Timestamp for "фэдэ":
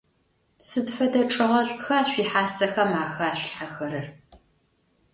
0.95-1.21